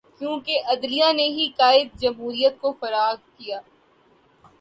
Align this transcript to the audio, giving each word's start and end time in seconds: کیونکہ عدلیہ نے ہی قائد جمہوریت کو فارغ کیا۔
کیونکہ 0.19 0.61
عدلیہ 0.71 1.11
نے 1.13 1.23
ہی 1.35 1.47
قائد 1.57 1.87
جمہوریت 2.01 2.59
کو 2.61 2.71
فارغ 2.79 3.15
کیا۔ 3.37 3.59